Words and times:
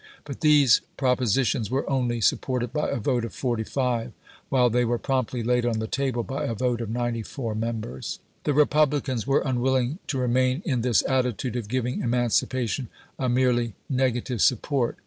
But 0.23 0.41
these 0.41 0.81
propositions 0.97 1.69
were 1.69 1.87
only 1.87 2.21
sup 2.21 2.41
ported 2.41 2.73
by 2.73 2.89
a 2.89 2.97
vote 2.97 3.23
of 3.23 3.35
forty 3.35 3.63
five, 3.63 4.13
while 4.49 4.67
they 4.67 4.83
were 4.83 4.97
promptly 4.97 5.43
laid 5.43 5.63
on 5.63 5.77
the 5.77 5.85
table 5.85 6.23
by 6.23 6.43
a 6.45 6.55
vote 6.55 6.81
of 6.81 6.89
ninety 6.89 7.21
four 7.21 7.53
members. 7.53 8.17
The 8.45 8.55
Republicans 8.55 9.27
were 9.27 9.43
unwilling 9.45 9.99
to 10.07 10.17
re 10.17 10.27
main 10.27 10.63
in 10.65 10.81
this 10.81 11.03
attitude 11.07 11.55
of 11.55 11.67
giving 11.69 12.01
emancipation 12.01 12.87
a 13.19 13.29
merely 13.29 13.75
negative 13.91 14.41
support. 14.41 14.97